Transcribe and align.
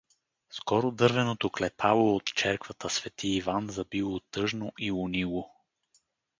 Скоро 0.49 0.91
дървеното 0.91 1.49
клепало 1.51 2.15
от 2.15 2.25
черквата 2.25 2.89
„Св. 2.89 3.11
Иван“ 3.23 3.69
забило 3.69 4.19
тъжно 4.19 4.71
и 4.77 4.91
унило. 4.91 5.51